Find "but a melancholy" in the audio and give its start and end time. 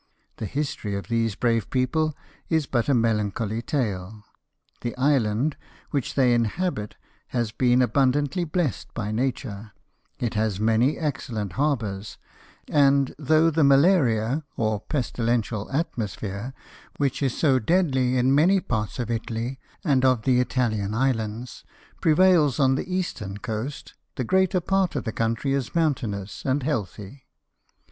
2.65-3.61